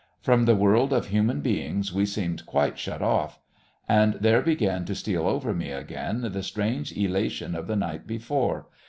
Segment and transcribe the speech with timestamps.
[0.19, 3.37] From the world of human beings we seemed quite shut off.
[3.87, 8.65] And there began to steal over me again the strange elation of the night before....